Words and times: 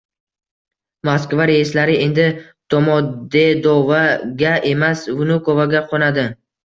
Moskva 1.09 1.45
reyslari 1.49 1.97
endi 2.05 2.25
“Domodedovo”ga 2.75 4.55
emas, 4.71 5.05
“Vnukovo”ga 5.21 5.85
qoʻnadi. 5.93 6.27